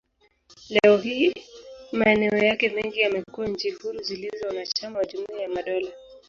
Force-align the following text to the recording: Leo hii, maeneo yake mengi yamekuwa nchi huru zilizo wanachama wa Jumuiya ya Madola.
Leo 0.69 0.97
hii, 0.97 1.33
maeneo 1.91 2.37
yake 2.37 2.69
mengi 2.69 2.99
yamekuwa 2.99 3.47
nchi 3.47 3.69
huru 3.71 4.01
zilizo 4.01 4.47
wanachama 4.47 4.99
wa 4.99 5.05
Jumuiya 5.05 5.41
ya 5.43 5.49
Madola. 5.49 5.91